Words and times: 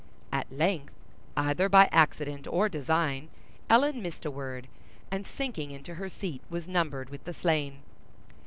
At 0.31 0.51
length, 0.51 0.95
either 1.37 1.69
by 1.69 1.87
accident 1.91 2.47
or 2.47 2.67
design, 2.67 3.29
Ellen 3.69 4.01
missed 4.01 4.25
a 4.25 4.31
word, 4.31 4.67
and 5.11 5.27
sinking 5.27 5.69
into 5.69 5.93
her 5.93 6.09
seat 6.09 6.41
was 6.49 6.67
numbered 6.67 7.11
with 7.11 7.23
the 7.25 7.35
slain. 7.35 7.81